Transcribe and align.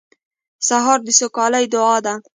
سهار 0.67 0.99
د 1.03 1.09
سوکالۍ 1.19 1.65
دعا 1.73 1.97
ده. 2.05 2.13